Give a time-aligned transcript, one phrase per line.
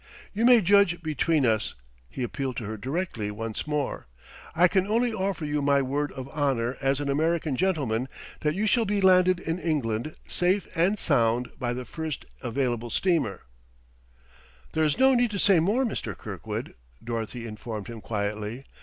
[0.33, 1.75] "You may judge between us,"
[2.09, 4.07] he appealed to her directly, once more.
[4.55, 8.07] "I can only offer you my word of honor as an American gentleman
[8.39, 13.43] that you shall be landed in England, safe and sound, by the first available steamer"
[14.73, 16.17] "There's no need to say more, Mr.
[16.17, 16.73] Kirkwood,"
[17.03, 18.63] Dorothy informed him quietly.